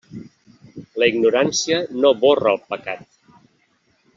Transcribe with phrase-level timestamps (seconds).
[1.03, 3.07] La ignorància no borra el pecat.